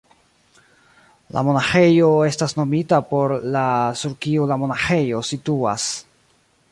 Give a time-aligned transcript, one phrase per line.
[1.35, 3.65] La monaĥejo estas nomita por la
[4.01, 5.87] sur kiu la monaĥejo situas.